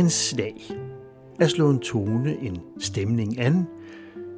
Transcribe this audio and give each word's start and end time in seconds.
anslag. 0.00 0.54
At 1.40 1.50
slå 1.50 1.70
en 1.70 1.78
tone, 1.78 2.36
en 2.42 2.58
stemning 2.78 3.40
an, 3.40 3.66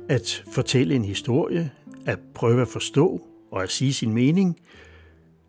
at 0.08 0.44
fortælle 0.52 0.94
en 0.94 1.04
historie, 1.04 1.70
at 2.06 2.18
prøve 2.34 2.62
at 2.62 2.68
forstå 2.68 3.20
og 3.52 3.62
at 3.62 3.70
sige 3.70 3.92
sin 3.92 4.12
mening. 4.12 4.56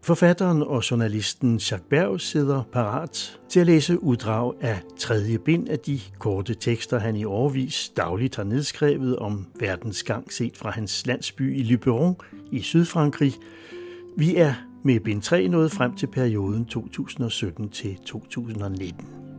Forfatteren 0.01 0.61
og 0.61 0.91
journalisten 0.91 1.51
Jacques 1.51 1.87
Berg 1.89 2.21
sidder 2.21 2.63
parat 2.73 3.39
til 3.49 3.59
at 3.59 3.65
læse 3.65 4.03
uddrag 4.03 4.53
af 4.61 4.81
tredje 4.99 5.37
bind 5.37 5.69
af 5.69 5.79
de 5.79 5.99
korte 6.19 6.53
tekster, 6.53 6.99
han 6.99 7.15
i 7.15 7.23
årvis 7.23 7.91
dagligt 7.97 8.35
har 8.35 8.43
nedskrevet 8.43 9.15
om 9.15 9.45
verdens 9.59 10.03
gang 10.03 10.33
set 10.33 10.57
fra 10.57 10.71
hans 10.71 11.07
landsby 11.07 11.57
i 11.57 11.63
Luberon 11.63 12.15
i 12.51 12.61
Sydfrankrig. 12.61 13.33
Vi 14.17 14.35
er 14.35 14.53
med 14.83 14.99
bind 14.99 15.21
3 15.21 15.47
nået 15.47 15.71
frem 15.71 15.95
til 15.95 16.07
perioden 16.07 16.67
2017-2019. 16.75 19.32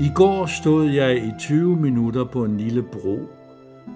I 0.00 0.10
går 0.14 0.46
stod 0.46 0.90
jeg 0.90 1.16
i 1.16 1.30
20 1.38 1.76
minutter 1.76 2.24
på 2.24 2.44
en 2.44 2.56
lille 2.56 2.82
bro 2.82 3.18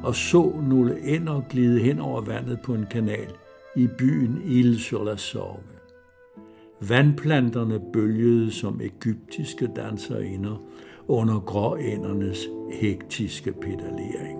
og 0.02 0.14
så 0.14 0.52
nogle 0.68 1.00
ender 1.00 1.40
glide 1.50 1.80
hen 1.80 1.98
over 1.98 2.20
vandet 2.20 2.60
på 2.60 2.74
en 2.74 2.86
kanal 2.90 3.28
i 3.76 3.86
byen 3.98 4.42
Ile-sur-la-Sorgue. 4.44 5.62
Vandplanterne 6.88 7.80
bølgede 7.92 8.50
som 8.52 8.80
egyptiske 8.80 9.68
danserinder 9.76 10.62
under 11.08 11.40
gråændernes 11.40 12.48
hektiske 12.72 13.52
pedalering. 13.52 14.39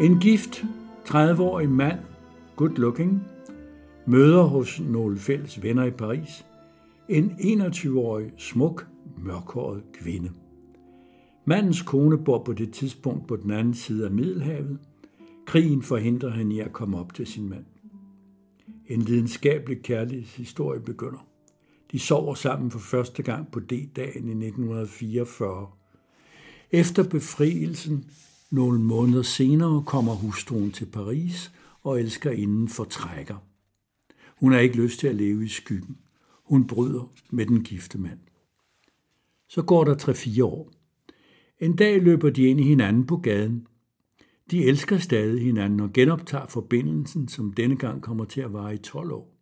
En 0.00 0.18
gift 0.20 0.64
30-årig 1.04 1.70
mand, 1.70 1.98
good 2.56 2.76
looking, 2.76 3.22
møder 4.06 4.42
hos 4.42 4.80
nogle 4.80 5.18
fælles 5.18 5.62
venner 5.62 5.84
i 5.84 5.90
Paris 5.90 6.46
en 7.08 7.30
21-årig, 7.30 8.32
smuk, 8.36 8.86
mørkhåret 9.16 9.82
kvinde. 9.92 10.30
Mandens 11.44 11.82
kone 11.82 12.24
bor 12.24 12.44
på 12.44 12.52
det 12.52 12.72
tidspunkt 12.72 13.26
på 13.28 13.36
den 13.36 13.50
anden 13.50 13.74
side 13.74 14.04
af 14.04 14.10
Middelhavet. 14.10 14.78
Krigen 15.46 15.82
forhindrer 15.82 16.30
hende 16.30 16.56
i 16.56 16.60
at 16.60 16.72
komme 16.72 16.98
op 16.98 17.14
til 17.14 17.26
sin 17.26 17.48
mand. 17.48 17.64
En 18.86 19.02
lidenskabelig 19.02 19.82
kærlighedshistorie 19.82 20.80
begynder. 20.80 21.26
De 21.92 21.98
sover 21.98 22.34
sammen 22.34 22.70
for 22.70 22.78
første 22.78 23.22
gang 23.22 23.50
på 23.50 23.60
D-dagen 23.60 24.28
i 24.28 24.46
1944. 24.46 25.66
Efter 26.70 27.08
befrielsen 27.08 28.04
nogle 28.50 28.80
måneder 28.80 29.22
senere 29.22 29.82
kommer 29.86 30.14
hustruen 30.14 30.72
til 30.72 30.86
Paris, 30.86 31.52
og 31.82 32.00
elsker 32.00 32.30
inden 32.30 32.68
for 32.68 32.84
trækker. 32.84 33.36
Hun 34.36 34.52
har 34.52 34.58
ikke 34.58 34.76
lyst 34.76 35.00
til 35.00 35.06
at 35.06 35.14
leve 35.14 35.44
i 35.44 35.48
skyggen. 35.48 35.96
Hun 36.44 36.66
bryder 36.66 37.12
med 37.30 37.46
den 37.46 37.64
gifte 37.64 37.98
mand. 37.98 38.18
Så 39.48 39.62
går 39.62 39.84
der 39.84 39.94
tre-fire 39.94 40.44
år. 40.44 40.72
En 41.60 41.76
dag 41.76 42.02
løber 42.02 42.30
de 42.30 42.42
ind 42.42 42.60
i 42.60 42.62
hinanden 42.62 43.06
på 43.06 43.16
gaden. 43.16 43.66
De 44.50 44.64
elsker 44.64 44.98
stadig 44.98 45.42
hinanden 45.44 45.80
og 45.80 45.92
genoptager 45.92 46.46
forbindelsen, 46.46 47.28
som 47.28 47.52
denne 47.52 47.76
gang 47.76 48.02
kommer 48.02 48.24
til 48.24 48.40
at 48.40 48.52
vare 48.52 48.74
i 48.74 48.78
12 48.78 49.12
år. 49.12 49.34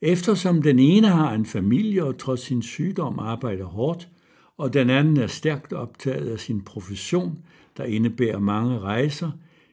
Eftersom 0.00 0.62
den 0.62 0.78
ene 0.78 1.08
har 1.08 1.32
en 1.32 1.46
familie 1.46 2.04
og 2.04 2.18
trods 2.18 2.40
sin 2.40 2.62
sygdom 2.62 3.18
arbejder 3.18 3.64
hårdt, 3.64 4.08
og 4.56 4.72
den 4.72 4.90
anden 4.90 5.16
er 5.16 5.26
stærkt 5.26 5.72
optaget 5.72 6.28
af 6.28 6.40
sin 6.40 6.64
profession, 6.64 7.38
der 7.76 7.84
indebærer 7.84 8.38
mange 8.38 8.78
rejser, 8.78 9.30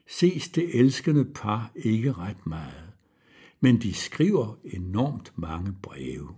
ses 0.08 0.48
det 0.48 0.78
elskende 0.78 1.24
par 1.24 1.72
ikke 1.76 2.12
ret 2.12 2.46
meget. 2.46 2.84
Men 3.60 3.78
de 3.78 3.94
skriver 3.94 4.58
enormt 4.64 5.32
mange 5.36 5.72
breve. 5.82 6.28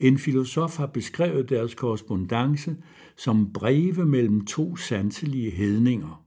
En 0.00 0.18
filosof 0.18 0.76
har 0.76 0.86
beskrevet 0.86 1.48
deres 1.48 1.74
korrespondence 1.74 2.76
som 3.16 3.52
breve 3.52 4.06
mellem 4.06 4.46
to 4.46 4.76
sanselige 4.76 5.50
hedninger. 5.50 6.24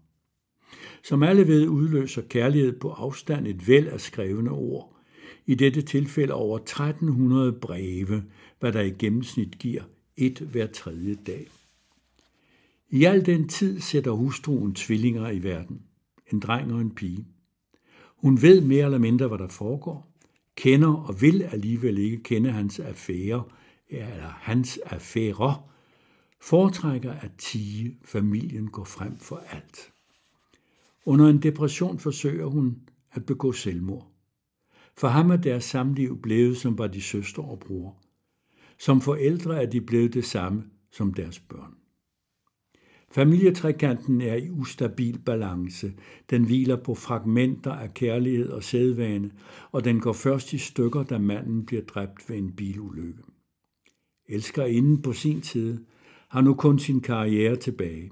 Som 1.03 1.23
alle 1.23 1.47
ved 1.47 1.67
udløser 1.67 2.22
kærlighed 2.22 2.79
på 2.79 2.89
afstand 2.89 3.47
et 3.47 3.67
væld 3.67 3.88
af 3.88 4.01
skrevne 4.01 4.51
ord. 4.51 4.95
I 5.45 5.55
dette 5.55 5.81
tilfælde 5.81 6.34
over 6.34 6.57
1300 6.57 7.53
breve, 7.53 8.23
hvad 8.59 8.72
der 8.73 8.81
i 8.81 8.89
gennemsnit 8.89 9.59
giver 9.59 9.84
et 10.17 10.39
hver 10.39 10.67
tredje 10.67 11.16
dag. 11.16 11.47
I 12.89 13.03
al 13.03 13.25
den 13.25 13.47
tid 13.47 13.79
sætter 13.79 14.11
hustruen 14.11 14.75
tvillinger 14.75 15.29
i 15.29 15.43
verden. 15.43 15.81
En 16.33 16.39
dreng 16.39 16.73
og 16.73 16.81
en 16.81 16.95
pige. 16.95 17.27
Hun 18.17 18.41
ved 18.41 18.61
mere 18.61 18.85
eller 18.85 18.97
mindre, 18.97 19.27
hvad 19.27 19.37
der 19.37 19.47
foregår, 19.47 20.13
kender 20.55 20.93
og 20.93 21.21
vil 21.21 21.43
alligevel 21.43 21.97
ikke 21.97 22.23
kende 22.23 22.51
hans 22.51 22.79
affære, 22.79 23.43
eller 23.89 24.27
hans 24.27 24.77
affære, 24.77 25.61
foretrækker 26.41 27.13
at 27.13 27.31
tige, 27.37 27.97
familien 28.05 28.67
går 28.67 28.83
frem 28.83 29.17
for 29.17 29.43
alt. 29.49 29.91
Under 31.05 31.27
en 31.27 31.41
depression 31.43 31.99
forsøger 31.99 32.45
hun 32.45 32.77
at 33.11 33.25
begå 33.25 33.51
selvmord. 33.51 34.11
For 34.97 35.07
ham 35.07 35.31
er 35.31 35.37
deres 35.37 35.63
samliv 35.63 36.21
blevet, 36.21 36.57
som 36.57 36.77
var 36.77 36.87
de 36.87 37.01
søster 37.01 37.43
og 37.43 37.59
bror. 37.59 37.97
Som 38.77 39.01
forældre 39.01 39.63
er 39.63 39.65
de 39.65 39.81
blevet 39.81 40.13
det 40.13 40.25
samme 40.25 40.63
som 40.91 41.13
deres 41.13 41.39
børn. 41.39 41.73
Familietrekanten 43.12 44.22
er 44.22 44.35
i 44.35 44.50
ustabil 44.50 45.19
balance. 45.19 45.94
Den 46.29 46.44
hviler 46.44 46.75
på 46.75 46.95
fragmenter 46.95 47.72
af 47.72 47.94
kærlighed 47.94 48.50
og 48.50 48.63
sædvane, 48.63 49.31
og 49.72 49.84
den 49.84 50.00
går 50.00 50.13
først 50.13 50.53
i 50.53 50.57
stykker, 50.57 51.03
da 51.03 51.17
manden 51.17 51.66
bliver 51.66 51.81
dræbt 51.81 52.29
ved 52.29 52.38
en 52.38 52.51
bilulykke. 52.51 53.23
Elsker 54.29 54.66
inden 54.66 55.01
på 55.01 55.13
sin 55.13 55.41
tid 55.41 55.85
har 56.28 56.41
nu 56.41 56.53
kun 56.53 56.79
sin 56.79 57.01
karriere 57.01 57.56
tilbage. 57.56 58.12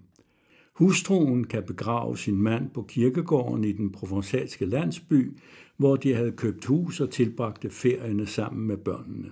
Hustruen 0.74 1.44
kan 1.44 1.64
begrave 1.64 2.18
sin 2.18 2.42
mand 2.42 2.70
på 2.70 2.82
kirkegården 2.82 3.64
i 3.64 3.72
den 3.72 3.92
provensalske 3.92 4.66
landsby, 4.66 5.38
hvor 5.78 5.96
de 5.96 6.14
havde 6.14 6.32
købt 6.32 6.66
hus 6.66 7.00
og 7.00 7.10
tilbragte 7.10 7.70
ferierne 7.70 8.26
sammen 8.26 8.68
med 8.68 8.78
børnene. 8.78 9.32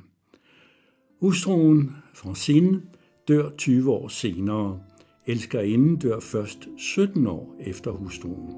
Hustruen, 1.19 1.95
Francine, 2.13 2.81
dør 3.27 3.49
20 3.57 3.91
år 3.91 4.07
senere– 4.07 4.79
Elskerinden 5.27 5.97
dør 5.97 6.19
først 6.19 6.67
17 6.77 7.27
år 7.27 7.55
efter 7.59 7.91
hustruen. 7.91 8.55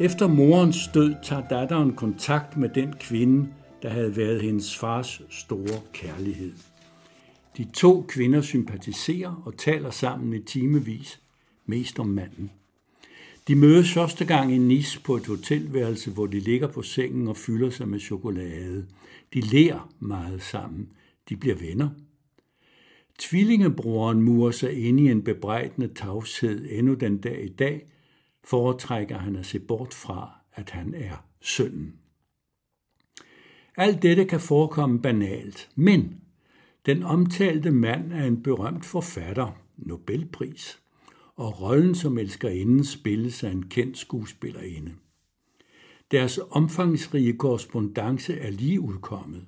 Efter 0.00 0.26
morens 0.26 0.88
død 0.94 1.14
tager 1.22 1.48
datteren 1.48 1.92
kontakt 1.92 2.56
med 2.56 2.68
den 2.68 2.92
kvinde, 2.92 3.48
der 3.82 3.88
havde 3.88 4.16
været 4.16 4.42
hendes 4.42 4.76
fars 4.78 5.22
store 5.30 5.80
kærlighed. 5.92 6.52
De 7.56 7.64
to 7.74 8.04
kvinder 8.08 8.40
sympatiserer 8.40 9.42
og 9.44 9.56
taler 9.56 9.90
sammen 9.90 10.32
i 10.32 10.42
timevis, 10.42 11.20
mest 11.66 11.98
om 11.98 12.06
manden. 12.06 12.50
De 13.48 13.54
mødes 13.54 13.92
første 13.92 14.24
gang 14.24 14.54
i 14.54 14.58
Nice 14.58 15.00
på 15.02 15.16
et 15.16 15.26
hotelværelse, 15.26 16.10
hvor 16.10 16.26
de 16.26 16.40
ligger 16.40 16.68
på 16.68 16.82
sengen 16.82 17.28
og 17.28 17.36
fylder 17.36 17.70
sig 17.70 17.88
med 17.88 18.00
chokolade. 18.00 18.86
De 19.34 19.40
ler 19.40 19.92
meget 19.98 20.42
sammen. 20.42 20.88
De 21.28 21.36
bliver 21.36 21.56
venner. 21.56 21.88
Tvillingebroren 23.18 24.22
murer 24.22 24.50
sig 24.50 24.72
ind 24.72 25.00
i 25.00 25.10
en 25.10 25.22
bebrejdende 25.22 25.88
tavshed 25.94 26.68
endnu 26.70 26.94
den 26.94 27.18
dag 27.18 27.44
i 27.44 27.48
dag, 27.48 27.86
foretrækker 28.44 29.18
han 29.18 29.36
at 29.36 29.46
se 29.46 29.58
bort 29.58 29.94
fra, 29.94 30.30
at 30.52 30.70
han 30.70 30.94
er 30.94 31.24
sønnen. 31.40 31.94
Alt 33.76 34.02
dette 34.02 34.24
kan 34.24 34.40
forekomme 34.40 35.02
banalt, 35.02 35.68
men 35.74 36.20
den 36.86 37.02
omtalte 37.02 37.70
mand 37.70 38.12
er 38.12 38.24
en 38.24 38.42
berømt 38.42 38.84
forfatter, 38.84 39.58
Nobelpris, 39.76 40.78
og 41.36 41.60
rollen 41.60 41.94
som 41.94 42.18
elskerinde 42.18 42.84
spilles 42.84 43.44
af 43.44 43.50
en 43.50 43.68
kendt 43.68 43.98
skuespillerinde. 43.98 44.92
Deres 46.10 46.40
omfangsrige 46.50 47.32
korrespondence 47.32 48.38
er 48.38 48.50
lige 48.50 48.80
udkommet. 48.80 49.44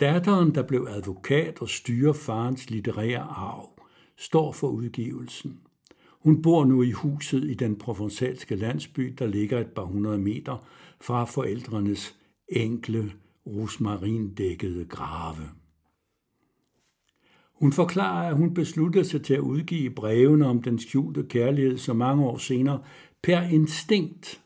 Datteren, 0.00 0.54
der 0.54 0.62
blev 0.62 0.86
advokat 0.90 1.60
og 1.60 1.68
styrer 1.68 2.12
farens 2.12 2.70
litterære 2.70 3.20
arv, 3.20 3.82
står 4.16 4.52
for 4.52 4.68
udgivelsen. 4.68 5.60
Hun 6.10 6.42
bor 6.42 6.64
nu 6.64 6.82
i 6.82 6.90
huset 6.90 7.44
i 7.44 7.54
den 7.54 7.76
provensalske 7.76 8.56
landsby, 8.56 9.14
der 9.18 9.26
ligger 9.26 9.60
et 9.60 9.70
par 9.70 9.84
hundrede 9.84 10.18
meter 10.18 10.66
fra 11.00 11.24
forældrenes 11.24 12.16
enkle 12.48 13.12
rosmarindækkede 13.46 14.84
grave. 14.84 15.63
Hun 17.54 17.72
forklarer, 17.72 18.28
at 18.28 18.36
hun 18.36 18.54
besluttede 18.54 19.04
sig 19.04 19.22
til 19.22 19.34
at 19.34 19.40
udgive 19.40 19.90
brevene 19.90 20.46
om 20.46 20.62
den 20.62 20.78
skjulte 20.78 21.22
kærlighed 21.28 21.78
så 21.78 21.92
mange 21.92 22.24
år 22.24 22.38
senere 22.38 22.82
per 23.22 23.42
instinkt. 23.42 24.40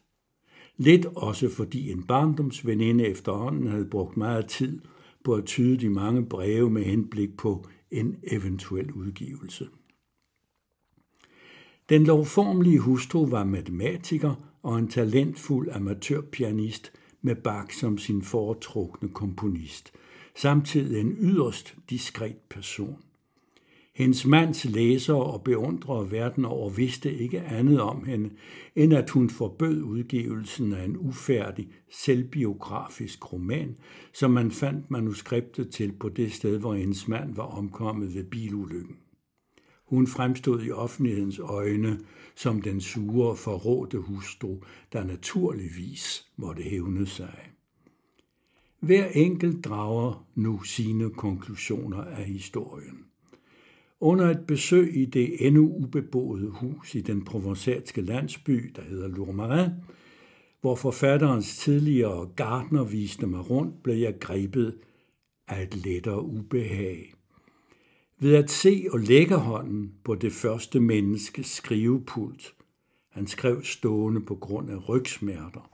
Lidt 0.76 1.06
også 1.06 1.49
fordi 1.56 1.90
en 1.90 2.02
barndomsveninde 2.02 3.06
efterhånden 3.06 3.66
havde 3.66 3.88
brugt 3.90 4.16
meget 4.16 4.46
tid 4.46 4.81
på 5.25 5.34
at 5.34 5.44
tyde 5.44 5.76
de 5.76 5.90
mange 5.90 6.26
breve 6.26 6.70
med 6.70 6.82
henblik 6.82 7.37
på 7.37 7.66
en 7.90 8.16
eventuel 8.22 8.93
udgivelse. 8.93 9.69
Den 11.88 12.05
lovformlige 12.05 12.78
hustru 12.78 13.26
var 13.26 13.44
matematiker 13.44 14.34
og 14.62 14.78
en 14.78 14.88
talentfuld 14.88 15.69
amatørpianist 15.72 16.93
med 17.22 17.34
Bach 17.34 17.81
som 17.81 17.99
sin 17.99 18.22
foretrukne 18.22 19.08
komponist, 19.08 19.93
samtidig 20.37 21.01
en 21.01 21.17
yderst 21.21 21.75
diskret 21.91 22.37
person. 22.51 22.97
Hendes 23.95 24.27
mands 24.27 24.65
læsere 24.65 25.23
og 25.23 25.43
beundrere 25.43 26.11
verden 26.11 26.45
over 26.45 26.71
vidste 26.71 27.15
ikke 27.15 27.41
andet 27.41 27.81
om 27.81 28.05
hende, 28.05 28.31
end 28.77 28.95
at 28.95 29.11
hun 29.11 29.31
forbød 29.31 29.83
udgivelsen 29.83 30.73
af 30.73 30.85
en 30.85 30.97
ufærdig, 30.97 31.69
selvbiografisk 31.91 33.33
roman, 33.33 33.77
som 34.13 34.31
man 34.31 34.51
fandt 34.51 34.91
manuskriptet 34.91 35.71
til 35.71 35.93
på 35.93 36.09
det 36.09 36.33
sted, 36.33 36.59
hvor 36.59 36.75
hendes 36.75 37.09
mand 37.09 37.35
var 37.35 37.43
omkommet 37.43 38.15
ved 38.15 38.25
bilulykken. 38.25 38.97
Hun 39.85 40.07
fremstod 40.07 40.63
i 40.63 40.71
offentlighedens 40.71 41.39
øjne 41.39 41.99
som 42.39 42.63
den 42.63 42.81
sure, 42.81 43.37
forrådte 43.37 43.99
hustru, 43.99 44.59
der 44.93 45.05
naturligvis 45.05 46.27
måtte 46.37 46.63
hævne 46.63 47.07
sig. 47.07 47.48
Hver 48.81 49.07
enkelt 49.15 49.65
drager 49.65 50.27
nu 50.35 50.63
sine 50.63 51.11
konklusioner 51.11 52.05
af 52.05 52.25
historien. 52.25 53.05
Under 54.01 54.31
et 54.31 54.47
besøg 54.47 54.97
i 54.97 55.05
det 55.05 55.47
endnu 55.47 55.75
ubeboede 55.77 56.51
hus 56.51 56.95
i 56.95 57.01
den 57.01 57.23
provençalske 57.31 58.01
landsby, 58.01 58.73
der 58.77 58.83
hedder 58.83 59.09
Lourmarin, 59.09 59.71
hvor 60.61 60.75
forfatterens 60.75 61.59
tidligere 61.59 62.29
gardner 62.37 62.85
viste 62.85 63.27
mig 63.27 63.51
rundt, 63.51 63.83
blev 63.83 63.97
jeg 63.97 64.15
grebet 64.21 64.79
af 65.49 65.63
et 65.63 65.77
lettere 65.77 66.23
ubehag. 66.23 67.15
Ved 68.19 68.35
at 68.35 68.51
se 68.51 68.87
og 68.93 68.99
lægge 68.99 69.37
hånden 69.37 69.93
på 70.05 70.15
det 70.15 70.33
første 70.33 70.81
menneskes 70.81 71.47
skrivepult, 71.47 72.55
han 73.11 73.27
skrev 73.27 73.65
stående 73.65 74.21
på 74.21 74.35
grund 74.35 74.71
af 74.71 74.89
rygsmerter, 74.89 75.71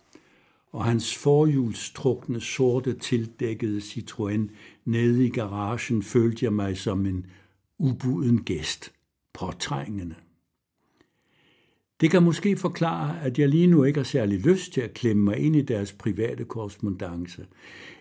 og 0.75 0.85
hans 0.85 1.17
forhjulstrukne 1.17 2.41
sorte 2.41 2.95
tildækkede 2.95 3.79
Citroën 3.79 4.49
nede 4.85 5.27
i 5.27 5.29
garagen 5.29 6.03
følte 6.03 6.45
jeg 6.45 6.53
mig 6.53 6.79
som 6.79 7.07
en 7.07 7.27
ubuden 7.79 8.45
gæst, 8.45 8.93
påtrængende. 9.33 10.15
Det 12.01 12.11
kan 12.11 12.23
måske 12.23 12.57
forklare, 12.57 13.21
at 13.21 13.39
jeg 13.39 13.49
lige 13.49 13.67
nu 13.67 13.85
ikke 13.85 13.99
har 13.99 14.05
særlig 14.05 14.41
lyst 14.41 14.73
til 14.73 14.81
at 14.81 14.95
klemme 14.95 15.25
mig 15.25 15.39
ind 15.39 15.57
i 15.57 15.63
deres 15.63 15.93
private 15.93 16.45
korrespondence. 16.45 17.47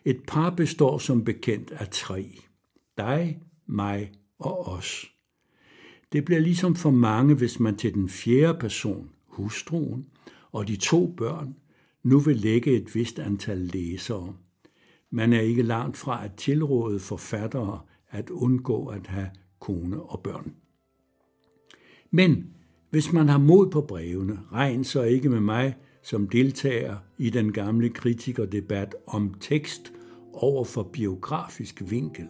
Et 0.06 0.19
par 0.28 0.50
består 0.50 0.98
som 0.98 1.24
bekendt 1.24 1.72
af 1.72 1.88
tre. 1.92 2.40
Dig, 2.98 3.40
mig 3.68 4.12
og 4.40 4.68
os. 4.68 5.12
Det 6.12 6.26
bliver 6.26 6.42
ligesom 6.42 6.76
for 6.76 6.92
mange, 6.92 7.36
hvis 7.36 7.60
man 7.60 7.76
til 7.76 7.94
den 7.94 8.10
fjerde 8.10 8.60
person, 8.60 9.10
hustruen, 9.28 10.06
og 10.52 10.68
de 10.68 10.76
to 10.76 11.14
børn, 11.18 11.56
nu 12.04 12.20
vil 12.20 12.36
lægge 12.36 12.72
et 12.72 12.96
vist 12.96 13.20
antal 13.20 13.58
læsere. 13.58 14.36
Man 15.12 15.34
er 15.34 15.42
ikke 15.42 15.64
langt 15.64 15.98
fra 15.98 16.26
at 16.26 16.32
tilråde 16.38 17.00
forfattere 17.00 17.80
at 18.10 18.30
undgå 18.30 18.86
at 18.86 19.08
have 19.08 19.30
kone 19.60 20.02
og 20.02 20.20
børn. 20.24 20.54
Men 22.12 22.48
hvis 22.90 23.14
man 23.14 23.30
har 23.30 23.38
mod 23.38 23.70
på 23.70 23.82
brevene, 23.82 24.40
regn 24.52 24.84
så 24.84 25.02
ikke 25.02 25.30
med 25.30 25.40
mig 25.40 25.76
som 26.02 26.28
deltager 26.28 26.98
i 27.18 27.30
den 27.30 27.54
gamle 27.54 27.90
kritikerdebat 27.90 28.96
om 29.08 29.34
tekst 29.40 29.94
over 30.34 30.64
for 30.64 30.84
biografisk 30.84 31.82
vinkel. 31.86 32.28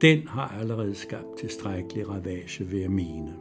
Den 0.00 0.28
har 0.28 0.48
allerede 0.60 0.94
skabt 0.94 1.38
tilstrækkelig 1.38 2.08
ravage, 2.08 2.70
ved 2.70 2.82
at 2.82 2.90
mene. 2.90 3.36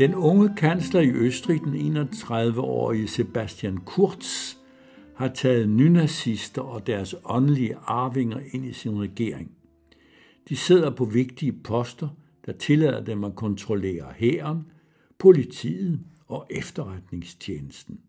Den 0.00 0.14
unge 0.14 0.50
kansler 0.56 1.00
i 1.00 1.10
Østrig, 1.10 1.60
den 1.60 1.96
31-årige 1.96 3.08
Sebastian 3.08 3.76
Kurz, 3.76 4.54
har 5.16 5.28
taget 5.28 5.68
nynazister 5.68 6.62
og 6.62 6.86
deres 6.86 7.14
åndelige 7.24 7.76
arvinger 7.76 8.40
ind 8.52 8.64
i 8.64 8.72
sin 8.72 9.00
regering. 9.00 9.50
De 10.48 10.56
sidder 10.56 10.90
på 10.90 11.04
vigtige 11.04 11.52
poster, 11.52 12.08
der 12.46 12.52
tillader 12.52 13.04
dem 13.04 13.24
at 13.24 13.34
kontrollere 13.34 14.06
hæren, 14.16 14.66
politiet 15.18 16.00
og 16.26 16.46
efterretningstjenesten. 16.50 18.00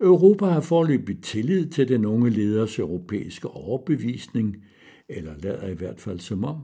Europa 0.00 0.46
har 0.46 0.60
forløbig 0.60 1.22
tillid 1.22 1.66
til 1.66 1.88
den 1.88 2.04
unge 2.04 2.30
leders 2.30 2.78
europæiske 2.78 3.48
overbevisning, 3.48 4.56
eller 5.08 5.32
lader 5.38 5.68
i 5.68 5.74
hvert 5.74 6.00
fald 6.00 6.20
som 6.20 6.44
om. 6.44 6.56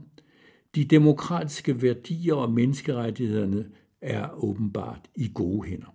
De 0.74 0.84
demokratiske 0.84 1.82
værdier 1.82 2.34
og 2.34 2.52
menneskerettighederne 2.52 3.64
er 4.02 4.44
åbenbart 4.44 5.10
i 5.14 5.30
gode 5.34 5.68
hænder. 5.68 5.94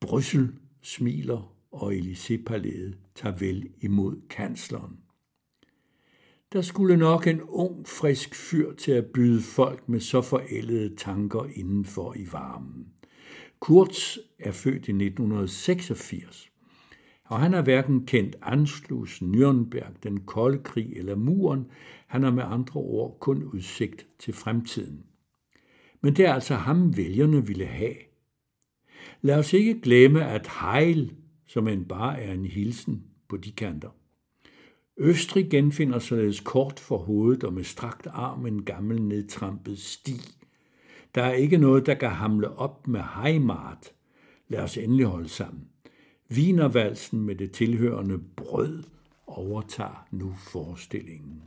Bryssel 0.00 0.52
smiler, 0.82 1.56
og 1.72 1.94
Élysée-palæet 1.94 2.96
tager 3.14 3.36
vel 3.36 3.68
imod 3.80 4.20
kansleren. 4.30 4.98
Der 6.52 6.62
skulle 6.62 6.96
nok 6.96 7.26
en 7.26 7.42
ung, 7.42 7.88
frisk 7.88 8.34
fyr 8.34 8.72
til 8.72 8.92
at 8.92 9.06
byde 9.06 9.42
folk 9.42 9.88
med 9.88 10.00
så 10.00 10.22
forældede 10.22 10.96
tanker 10.96 11.44
indenfor 11.54 12.14
i 12.16 12.26
varmen. 12.32 12.86
Kurz 13.60 14.16
er 14.38 14.52
født 14.52 14.88
i 14.88 14.92
1986, 14.92 16.50
og 17.24 17.40
han 17.40 17.52
har 17.52 17.62
hverken 17.62 18.06
kendt 18.06 18.36
Anschluss, 18.42 19.22
Nürnberg, 19.22 19.92
den 20.02 20.20
kolde 20.20 20.62
krig 20.62 20.92
eller 20.96 21.16
muren. 21.16 21.66
Han 22.06 22.22
har 22.22 22.30
med 22.30 22.42
andre 22.46 22.80
ord 22.80 23.16
kun 23.20 23.42
udsigt 23.42 24.06
til 24.18 24.34
fremtiden. 24.34 25.04
Men 26.00 26.16
det 26.16 26.26
er 26.26 26.34
altså 26.34 26.54
ham, 26.54 26.96
vælgerne 26.96 27.46
ville 27.46 27.66
have. 27.66 27.94
Lad 29.22 29.38
os 29.38 29.52
ikke 29.52 29.80
glemme, 29.80 30.26
at 30.26 30.48
Heil, 30.60 31.14
som 31.46 31.68
en 31.68 31.84
bare 31.84 32.20
er 32.20 32.32
en 32.32 32.46
hilsen 32.46 33.04
på 33.28 33.36
de 33.36 33.52
kanter. 33.52 33.90
Østrig 34.96 35.50
genfinder 35.50 35.98
således 35.98 36.40
kort 36.40 36.80
for 36.80 36.98
hovedet 36.98 37.44
og 37.44 37.52
med 37.52 37.64
strakt 37.64 38.06
arm 38.06 38.46
en 38.46 38.64
gammel 38.64 39.02
nedtrampet 39.02 39.78
sti. 39.78 40.20
Der 41.14 41.22
er 41.22 41.32
ikke 41.32 41.58
noget, 41.58 41.86
der 41.86 41.94
kan 41.94 42.10
hamle 42.10 42.58
op 42.58 42.88
med 42.88 43.00
Heimat. 43.22 43.92
Lad 44.48 44.60
os 44.60 44.76
endelig 44.76 45.06
holde 45.06 45.28
sammen. 45.28 45.68
Vinervalsen 46.28 47.20
med 47.20 47.34
det 47.34 47.52
tilhørende 47.52 48.18
brød 48.36 48.82
overtager 49.26 50.06
nu 50.10 50.34
forestillingen. 50.38 51.42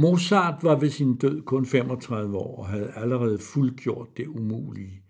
Mozart 0.00 0.62
var 0.62 0.76
ved 0.76 0.90
sin 0.90 1.16
død 1.16 1.42
kun 1.42 1.66
35 1.66 2.36
år 2.36 2.58
og 2.58 2.66
havde 2.66 2.92
allerede 2.96 3.38
fuldgjort 3.38 4.08
det 4.16 4.26
umulige. 4.26 5.02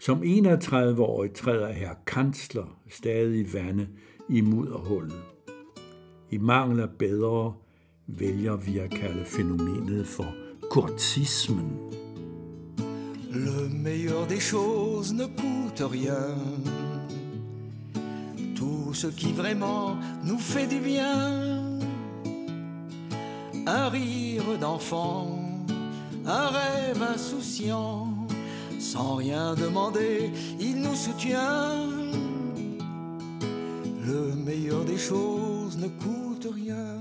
Som 0.00 0.22
31-årig 0.22 1.32
træder 1.34 1.72
her 1.72 1.90
kansler 2.06 2.78
stadig 2.88 3.54
vande 3.54 3.88
i 4.28 4.40
mudderhullet. 4.40 5.22
I 6.30 6.38
mangel 6.38 6.80
af 6.80 6.90
bedre 6.98 7.54
vælger 8.06 8.56
vi 8.56 8.78
at 8.78 8.90
kalde 8.90 9.24
fænomenet 9.24 10.06
for 10.06 10.34
kurtismen. 10.70 11.78
Le 13.30 13.68
meilleur 13.82 14.28
des 14.28 14.42
choses 14.42 15.12
ne 15.12 15.24
coûte 15.24 15.90
rien. 15.92 16.38
Tout 18.56 18.94
ce 18.94 19.06
qui 19.06 19.32
vraiment 19.32 19.96
nous 20.28 20.40
fait 20.40 20.68
du 20.70 20.80
bien 20.84 21.53
un 23.66 23.88
rire 23.88 24.58
d'enfant, 24.60 25.38
un 26.26 26.48
rêve 26.48 27.02
insouciant, 27.02 28.08
sans 28.78 29.16
rien 29.16 29.54
demander, 29.54 30.30
il 30.60 30.80
nous 30.82 30.94
soutient. 30.94 31.88
Le 34.06 34.34
meilleur 34.34 34.84
des 34.84 34.98
choses 34.98 35.78
ne 35.78 35.88
coûte 35.88 36.46
rien. 36.54 37.00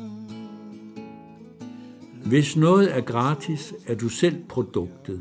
Hvis 2.25 2.55
noget 2.55 2.97
er 2.97 3.01
gratis, 3.01 3.73
er 3.87 3.95
du 3.95 4.09
selv 4.09 4.43
produktet. 4.47 5.19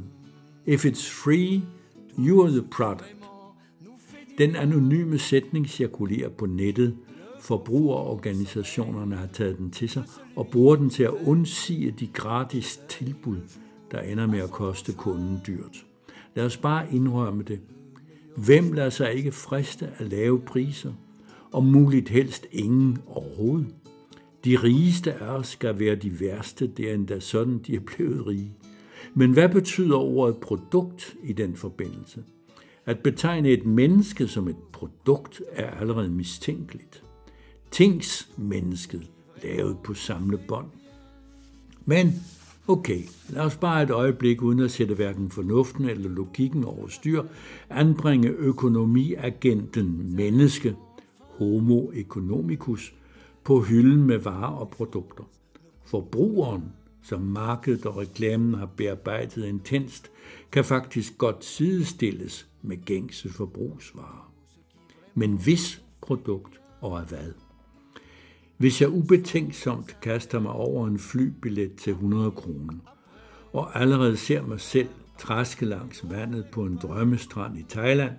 If 0.66 0.84
it's 0.84 1.04
free, 1.04 1.62
you 2.18 2.42
are 2.42 2.50
the 2.50 2.62
product. 2.62 3.16
Den 4.38 4.56
anonyme 4.56 5.18
sætning 5.18 5.68
cirkulerer 5.68 6.28
på 6.28 6.46
nettet, 6.46 6.94
Forbrugerorganisationerne 7.42 9.16
har 9.16 9.26
taget 9.26 9.58
den 9.58 9.70
til 9.70 9.88
sig 9.88 10.04
og 10.36 10.46
bruger 10.46 10.76
den 10.76 10.90
til 10.90 11.02
at 11.02 11.14
undsige 11.26 11.90
de 11.90 12.06
gratis 12.06 12.80
tilbud, 12.88 13.38
der 13.90 14.00
ender 14.00 14.26
med 14.26 14.38
at 14.38 14.50
koste 14.50 14.92
kunden 14.92 15.40
dyrt. 15.46 15.86
Lad 16.34 16.44
os 16.44 16.56
bare 16.56 16.94
indrømme 16.94 17.42
det. 17.42 17.60
Hvem 18.36 18.72
lader 18.72 18.90
sig 18.90 19.12
ikke 19.14 19.32
friste 19.32 19.90
af 19.98 20.10
lave 20.10 20.40
priser? 20.40 20.92
og 21.52 21.64
muligt 21.64 22.08
helst 22.08 22.46
ingen 22.52 22.98
overhovedet. 23.06 23.74
De 24.44 24.56
rigeste 24.56 25.12
af 25.12 25.26
os 25.26 25.48
skal 25.48 25.78
være 25.78 25.94
de 25.94 26.20
værste, 26.20 26.66
det 26.66 26.90
er 26.90 26.94
endda 26.94 27.20
sådan, 27.20 27.58
de 27.58 27.74
er 27.74 27.80
blevet 27.80 28.26
rige. 28.26 28.56
Men 29.14 29.32
hvad 29.32 29.48
betyder 29.48 29.96
ordet 29.96 30.36
produkt 30.36 31.16
i 31.22 31.32
den 31.32 31.56
forbindelse? 31.56 32.24
At 32.86 32.98
betegne 32.98 33.48
et 33.48 33.66
menneske 33.66 34.28
som 34.28 34.48
et 34.48 34.56
produkt 34.72 35.42
er 35.52 35.70
allerede 35.70 36.10
mistænkeligt. 36.10 37.04
Tingsmennesket, 37.72 39.10
lavet 39.42 39.76
på 39.84 39.94
samlebånd. 39.94 40.66
Men 41.84 42.12
okay, 42.68 43.02
lad 43.28 43.42
os 43.42 43.56
bare 43.56 43.82
et 43.82 43.90
øjeblik, 43.90 44.42
uden 44.42 44.60
at 44.60 44.70
sætte 44.70 44.94
hverken 44.94 45.30
fornuften 45.30 45.84
eller 45.84 46.08
logikken 46.08 46.64
over 46.64 46.88
styr, 46.88 47.22
anbringe 47.70 48.28
økonomiagenten 48.28 50.16
menneske, 50.16 50.76
homo 51.18 51.90
economicus, 51.94 52.94
på 53.44 53.60
hylden 53.60 54.02
med 54.02 54.18
varer 54.18 54.56
og 54.56 54.70
produkter. 54.70 55.24
Forbrugeren, 55.84 56.72
som 57.02 57.20
markedet 57.20 57.86
og 57.86 57.96
reklamen 57.96 58.54
har 58.54 58.66
bearbejdet 58.76 59.46
intenst, 59.46 60.10
kan 60.52 60.64
faktisk 60.64 61.18
godt 61.18 61.44
sidestilles 61.44 62.46
med 62.62 62.84
gængse 62.84 63.28
forbrugsvarer. 63.28 64.32
Men 65.14 65.32
hvis 65.32 65.82
produkt 66.00 66.60
og 66.80 67.00
af 67.00 67.06
hvad? 67.06 67.32
Hvis 68.62 68.80
jeg 68.80 68.88
ubetænksomt 68.88 69.96
kaster 70.02 70.40
mig 70.40 70.52
over 70.52 70.86
en 70.86 70.98
flybillet 70.98 71.74
til 71.74 71.90
100 71.90 72.30
kroner, 72.30 72.74
og 73.52 73.80
allerede 73.80 74.16
ser 74.16 74.46
mig 74.46 74.60
selv 74.60 74.88
træske 75.18 75.66
langs 75.66 76.10
vandet 76.10 76.44
på 76.52 76.64
en 76.64 76.78
drømmestrand 76.82 77.58
i 77.58 77.64
Thailand, 77.68 78.12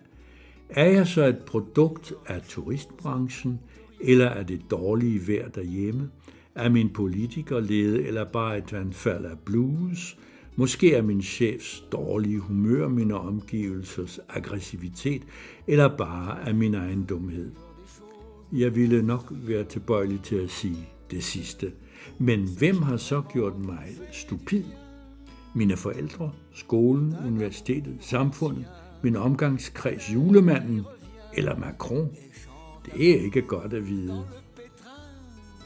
er 0.69 0.85
jeg 0.85 1.07
så 1.07 1.25
et 1.25 1.37
produkt 1.37 2.13
af 2.25 2.41
turistbranchen, 2.41 3.59
eller 4.01 4.25
er 4.25 4.43
det 4.43 4.61
dårlige 4.71 5.27
vejr 5.27 5.49
derhjemme? 5.49 6.09
Er 6.55 6.69
min 6.69 6.89
politikerlede 6.89 8.03
eller 8.03 8.23
bare 8.23 8.57
et 8.57 8.73
anfald 8.73 9.25
af 9.25 9.39
blues? 9.45 10.17
Måske 10.55 10.95
er 10.95 11.01
min 11.01 11.21
chefs 11.21 11.83
dårlige 11.91 12.39
humør, 12.39 12.87
mine 12.87 13.15
omgivelsers 13.15 14.19
aggressivitet, 14.29 15.21
eller 15.67 15.97
bare 15.97 16.47
af 16.47 16.55
min 16.55 16.75
egen 16.75 17.05
dumhed. 17.05 17.51
Jeg 18.55 18.75
ville 18.75 19.01
nok 19.01 19.25
være 19.31 19.63
tilbøjelig 19.63 20.21
til 20.23 20.35
at 20.35 20.49
sige 20.49 20.89
det 21.11 21.23
sidste. 21.23 21.71
Men 22.17 22.49
hvem 22.57 22.81
har 22.81 22.97
så 22.97 23.21
gjort 23.33 23.59
mig 23.59 23.87
stupid? 24.11 24.63
Mine 25.55 25.77
forældre, 25.77 26.31
skolen, 26.53 27.15
universitetet, 27.27 27.97
samfundet, 27.99 28.65
min 29.03 29.15
omgangskreds, 29.15 30.13
julemanden 30.13 30.81
eller 31.33 31.59
Macron? 31.59 32.09
Det 32.85 33.09
er 33.09 33.21
ikke 33.21 33.41
godt 33.41 33.73
at 33.73 33.87
vide. 33.87 34.25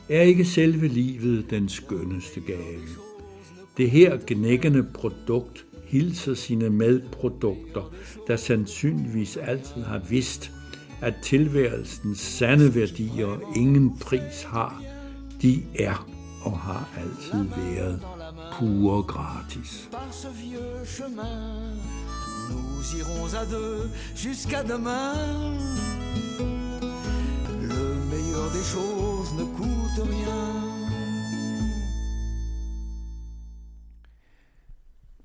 Er 0.10 0.22
ikke 0.22 0.46
selve 0.46 0.88
livet 0.88 1.50
den 1.50 1.70
skønneste 1.70 2.42
gave? 2.42 2.88
Det 3.78 3.92
her 3.92 4.18
gnækkende 4.28 4.88
produkt 4.94 5.66
hilser 5.86 6.34
sine 6.34 6.70
medprodukter, 6.70 7.94
der 8.28 8.36
sandsynligvis 8.36 9.38
altid 9.38 9.82
har 9.82 10.02
vidst, 10.10 10.52
at 11.02 11.14
tilværelsens 11.24 12.20
sande 12.20 12.76
værdier 12.76 13.54
ingen 13.56 14.00
pris 14.00 14.44
har. 14.44 14.84
De 15.42 15.64
er 15.80 16.10
og 16.44 16.60
har 16.60 16.90
altid 16.98 17.44
været 17.44 18.02
pure 18.54 19.04
gratis. 19.04 19.90
Nous 22.50 22.96
irons 23.00 23.34
à 23.34 23.46
deux 23.46 23.90
jusqu'à 24.16 24.62
demain. 24.74 25.14
Le 27.72 27.86
meilleur 28.14 28.48
des 28.58 28.66
choses 28.76 29.34
ne 29.40 29.46
coûte 29.58 30.00
rien. 30.12 30.78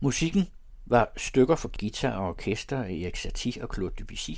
Musikken 0.00 0.48
var 0.86 1.12
stykker 1.16 1.56
for 1.56 1.70
guitar 1.78 2.12
og 2.16 2.28
orkester 2.28 2.82
af 2.82 2.90
Erik 2.90 3.16
Satie 3.16 3.62
og 3.62 3.74
Claude 3.74 3.94
Debussy, 3.98 4.30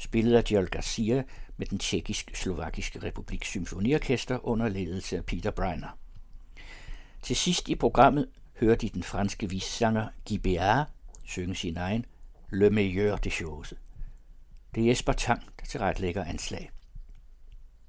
spillet 0.00 0.36
af 0.36 0.42
Joel 0.50 0.66
Garcia 0.66 1.22
med 1.56 1.66
den 1.66 1.78
tjekkisk-slovakiske 1.78 3.02
republik 3.02 3.44
symfoniorkester 3.44 4.46
under 4.46 4.68
ledelse 4.68 5.16
af 5.16 5.24
Peter 5.24 5.50
Breiner. 5.50 5.98
Til 7.22 7.36
sidst 7.36 7.68
i 7.68 7.74
programmet 7.74 8.28
hørte 8.60 8.86
de 8.86 8.88
den 8.88 9.02
franske 9.02 9.50
vissanger 9.50 10.08
Guy 10.28 10.36
Béard 10.46 10.84
synge 11.24 11.54
sin 11.54 11.76
egen 11.76 12.04
Le 12.52 12.70
meilleur 12.70 13.16
des 13.16 13.32
choses. 13.32 13.74
Det 14.74 14.82
er 14.82 14.88
Jesper 14.88 15.12
Tang, 15.12 15.42
der 15.60 15.66
tilrettelægger 15.66 16.24
anslag. 16.24 16.70